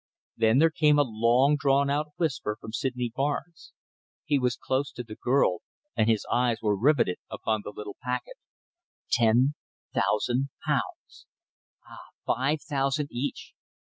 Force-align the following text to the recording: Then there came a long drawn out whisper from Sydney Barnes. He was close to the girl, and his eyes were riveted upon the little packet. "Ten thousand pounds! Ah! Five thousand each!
Then 0.35 0.57
there 0.57 0.71
came 0.71 0.97
a 0.97 1.03
long 1.05 1.55
drawn 1.57 1.87
out 1.91 2.13
whisper 2.17 2.57
from 2.59 2.71
Sydney 2.73 3.11
Barnes. 3.15 3.71
He 4.25 4.39
was 4.39 4.55
close 4.55 4.91
to 4.93 5.03
the 5.03 5.15
girl, 5.15 5.59
and 5.95 6.09
his 6.09 6.25
eyes 6.31 6.57
were 6.59 6.75
riveted 6.75 7.19
upon 7.29 7.61
the 7.63 7.69
little 7.71 7.97
packet. 8.01 8.37
"Ten 9.11 9.53
thousand 9.93 10.49
pounds! 10.65 11.27
Ah! 11.87 12.07
Five 12.25 12.63
thousand 12.63 13.09
each! 13.11 13.53